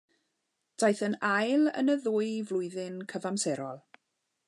Daeth 0.83 1.01
yn 1.09 1.17
ail 1.33 1.69
yn 1.83 1.93
y 1.97 1.99
ddwy 2.07 2.31
flwyddyn 2.53 2.99
gyfamserol. 3.15 3.89